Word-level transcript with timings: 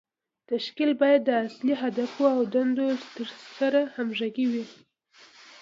تشکیل 0.51 0.91
باید 1.01 1.21
د 1.25 1.29
اصلي 1.45 1.73
اهدافو 1.77 2.23
او 2.35 2.39
دندو 2.53 2.87
سره 3.57 3.79
همغږی 3.95 4.45
وي. 4.51 4.63